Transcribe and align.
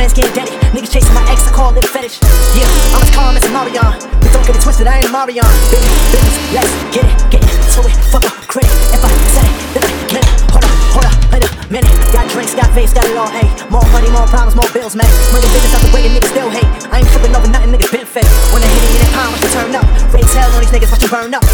friends 0.00 0.16
getting 0.16 0.32
dead. 0.32 0.48
Niggas 0.72 0.92
chasing 0.92 1.12
my 1.12 1.24
ex, 1.28 1.44
I 1.44 1.52
call 1.52 1.76
it 1.76 1.84
a 1.84 1.88
fetish. 1.88 2.16
Yeah, 2.56 2.64
I'm 2.96 3.02
as 3.04 3.10
calm 3.12 3.36
as 3.36 3.44
a 3.44 3.52
Marion. 3.52 3.84
But 4.22 4.32
don't 4.32 4.46
get 4.46 4.56
it 4.56 4.62
twisted, 4.62 4.86
I 4.86 5.04
ain't 5.04 5.08
a 5.08 5.12
Marion. 5.12 5.44
Business, 5.68 6.00
business, 6.08 6.36
let's 6.56 6.72
get 6.94 7.04
it, 7.04 7.16
get 7.28 7.42
it 7.44 7.52
to 7.76 7.80
it. 7.84 7.94
Fuck 8.08 8.24
a 8.24 8.32
credit. 8.48 8.72
If 8.96 9.04
I 9.04 9.08
said 9.36 9.44
it, 9.44 9.56
then 9.76 9.82
I 9.84 9.92
meant 10.16 10.24
it. 10.24 10.40
Hold 10.56 10.64
up, 10.64 10.74
hold 10.96 11.04
up, 11.04 11.14
wait 11.28 11.44
a 11.44 11.50
minute. 11.68 11.92
Got 12.16 12.24
drinks, 12.32 12.54
got 12.56 12.72
face, 12.72 12.92
got 12.96 13.04
it 13.04 13.16
all, 13.16 13.28
hey. 13.28 13.46
More 13.68 13.84
money, 13.92 14.08
more 14.08 14.26
problems, 14.32 14.56
more 14.56 14.70
bills, 14.72 14.96
man. 14.96 15.10
Money 15.36 15.48
business 15.52 15.74
out 15.76 15.82
the 15.84 15.92
way, 15.92 16.08
and 16.08 16.16
niggas 16.16 16.32
still 16.32 16.50
hate. 16.50 16.70
I 16.88 17.04
ain't 17.04 17.10
tripping 17.12 17.36
over 17.36 17.48
nothing, 17.52 17.70
niggas 17.76 17.92
been 17.92 18.06
fed. 18.08 18.26
When 18.56 18.64
I 18.64 18.68
hit 18.72 18.80
it 18.80 18.90
in 18.96 19.00
that 19.04 19.12
pound, 19.12 19.36
you 19.36 19.50
turn 19.52 19.72
up. 19.76 19.86
Raise 20.14 20.32
hell 20.32 20.48
on 20.56 20.64
these 20.64 20.72
niggas, 20.72 20.90
watch 20.90 21.04
you 21.04 21.12
burn 21.12 21.34
up. 21.36 21.44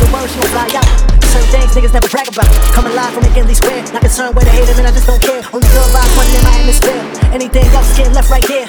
Get 0.00 0.08
a 0.08 0.12
word, 0.16 0.30
she 0.30 0.40
gon' 0.40 0.48
fly 0.48 0.64
out. 0.80 0.88
Certain 1.28 1.48
things 1.52 1.76
niggas 1.76 1.92
never 1.92 2.08
brag 2.08 2.28
about. 2.32 2.48
Coming 2.72 2.94
live 2.96 3.12
from 3.12 3.22
McKinley 3.22 3.52
Square. 3.52 3.84
Not 3.92 4.00
concerned 4.00 4.34
with 4.34 4.44
the 4.44 4.50
haters, 4.50 4.78
and 4.78 4.86
I 4.86 4.92
just 4.92 5.06
don't 5.06 5.20
care. 5.20 5.42
Only 5.52 5.68
good 5.68 5.92
vibes 5.92 6.16
running 6.16 6.36
in 6.36 6.42
my 6.42 6.56
atmosphere. 6.56 7.00
Anything 7.36 7.66
else 7.76 7.90
is 7.90 7.96
getting 7.98 8.14
left 8.14 8.30
right 8.30 8.46
there. 8.48 8.68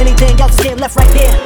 Anything 0.00 0.40
else 0.40 0.54
is 0.56 0.64
getting 0.64 0.78
left 0.78 0.96
right 0.96 1.12
there. 1.12 1.36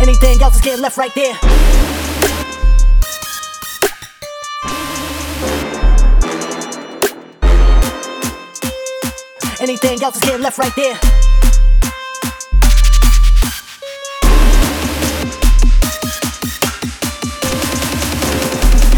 Anything 0.00 0.42
else 0.42 0.56
is 0.56 0.60
getting 0.60 0.82
left 0.82 0.98
right 0.98 1.14
there. 1.14 1.38
Anything 9.60 10.02
else 10.02 10.16
is 10.16 10.22
getting 10.22 10.40
left 10.40 10.56
right 10.56 10.72
there. 10.74 10.96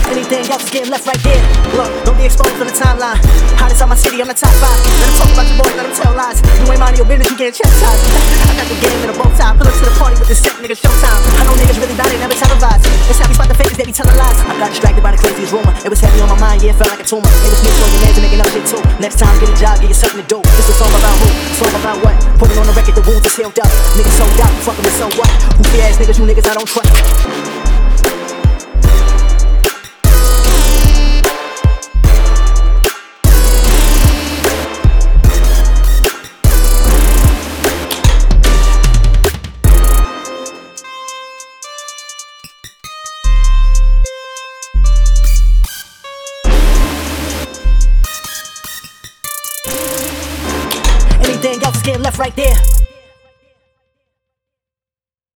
Anything 0.06 0.46
else 0.54 0.62
is 0.62 0.70
getting 0.70 0.92
left 0.94 1.02
right 1.10 1.18
there. 1.26 1.42
Look, 1.74 1.90
don't 2.06 2.14
be 2.14 2.30
exposed 2.30 2.54
on 2.62 2.70
the 2.70 2.78
timeline. 2.78 3.18
Hottest 3.58 3.82
on 3.82 3.90
my 3.90 3.98
city, 3.98 4.22
I'm 4.22 4.30
the 4.30 4.38
top 4.38 4.54
five. 4.62 4.78
Let 4.86 5.02
them 5.02 5.18
talk 5.18 5.30
about 5.34 5.50
your 5.50 5.58
boy, 5.58 5.70
let 5.74 5.82
them 5.82 5.96
tell 5.98 6.14
lies. 6.14 6.38
You 6.38 6.70
ain't 6.70 6.78
minding 6.78 7.02
your 7.02 7.10
business, 7.10 7.26
you 7.26 7.36
getting 7.42 7.58
chastised. 7.58 8.06
I 8.46 8.54
got 8.54 8.70
the 8.70 8.78
game 8.78 9.02
in 9.02 9.10
a 9.10 9.18
bow 9.18 9.34
tie. 9.34 9.58
Pull 9.58 9.66
up 9.66 9.74
to 9.74 9.82
the 9.82 9.96
party 9.98 10.14
with 10.22 10.30
the 10.30 10.38
sick 10.38 10.54
nigga 10.62 10.78
showtime. 10.78 11.26
I 11.42 11.42
know 11.42 11.58
niggas 11.58 11.82
really 11.82 11.98
bout 11.98 12.06
it, 12.06 12.22
never 12.22 12.38
televised. 12.38 12.86
It's 13.10 13.18
happy 13.18 13.34
spot 13.34 13.50
the 13.50 13.58
fakers, 13.58 13.74
they 13.74 13.82
be 13.82 13.90
telling 13.90 14.14
lies. 14.14 14.38
I 14.46 14.54
got 14.62 14.70
distracted 14.70 15.02
by 15.02 15.10
the 15.10 15.18
craziest 15.18 15.50
rumor. 15.50 15.74
It 15.82 15.90
was 15.90 15.98
heavy 15.98 16.22
on 16.22 16.30
my 16.30 16.38
mind, 16.38 16.62
yeah, 16.62 16.70
it 16.70 16.78
felt 16.78 16.94
like 16.94 17.02
a 17.02 17.08
tumor. 17.08 17.26
It 17.26 17.50
was 17.50 17.58
snitching 17.58 17.82
on 17.82 17.90
your 17.90 18.14
and 18.14 18.22
making 18.22 18.40
up. 18.46 18.51
Next 19.02 19.18
time, 19.18 19.34
get 19.40 19.50
a 19.50 19.56
job, 19.58 19.80
get 19.80 19.88
you 19.88 19.98
something 19.98 20.22
to 20.22 20.28
do. 20.30 20.38
This 20.54 20.70
is 20.70 20.80
all 20.80 20.86
about 20.86 21.18
who? 21.18 21.26
Song 21.58 21.74
about 21.74 21.98
what? 22.06 22.14
Put 22.38 22.52
it 22.52 22.56
on 22.56 22.70
the 22.70 22.72
record, 22.72 22.94
the 22.94 23.02
wounds 23.02 23.26
is 23.26 23.34
healed 23.34 23.58
up. 23.58 23.66
Niggas 23.98 24.14
sold 24.14 24.38
out, 24.38 24.54
fucking 24.62 24.84
with 24.84 24.94
so 24.94 25.10
what? 25.18 25.26
Who 25.58 25.80
ass 25.82 25.98
niggas, 25.98 26.20
you 26.20 26.24
niggas 26.24 26.46
I 26.46 26.54
don't 26.54 26.68
trust. 26.68 27.31
Anything 51.44 51.64
else 51.64 51.76
is 51.78 51.82
getting 51.82 52.02
left 52.02 52.18
right 52.18 52.36
there. 52.36 52.81